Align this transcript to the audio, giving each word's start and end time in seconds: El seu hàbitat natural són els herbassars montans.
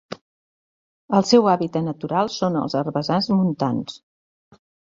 El 1.17 1.27
seu 1.31 1.49
hàbitat 1.51 1.85
natural 1.89 2.33
són 2.37 2.59
els 2.63 2.79
herbassars 2.81 3.31
montans. 3.39 4.03